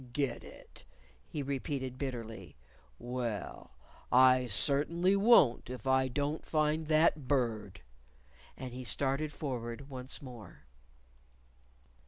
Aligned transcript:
"Get 0.13 0.43
it!" 0.43 0.83
he 1.27 1.43
repeated 1.43 1.99
bitterly. 1.99 2.55
"Well, 2.97 3.69
I 4.11 4.47
certainly 4.47 5.15
won't 5.15 5.69
if 5.69 5.85
I 5.85 6.07
don't 6.07 6.43
find 6.43 6.87
that 6.87 7.27
Bird!" 7.27 7.81
And 8.57 8.73
he 8.73 8.83
started 8.83 9.31
forward 9.31 9.89
once 9.91 10.19
more. 10.19 10.65